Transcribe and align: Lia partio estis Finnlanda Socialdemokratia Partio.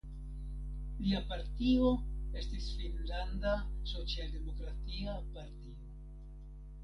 Lia 1.01 1.19
partio 1.33 1.89
estis 2.39 2.69
Finnlanda 2.79 3.51
Socialdemokratia 3.91 5.19
Partio. 5.37 5.77